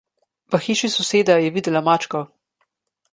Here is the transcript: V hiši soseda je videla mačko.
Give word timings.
V 0.53 0.57
hiši 0.63 0.89
soseda 0.93 1.37
je 1.43 1.51
videla 1.57 1.81
mačko. 1.91 2.23